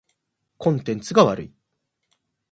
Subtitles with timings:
[0.57, 1.53] コンテンツが悪い。